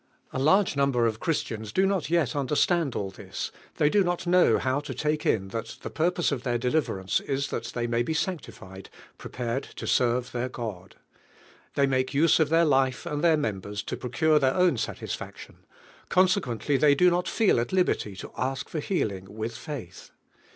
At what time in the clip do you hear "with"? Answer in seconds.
19.31-19.55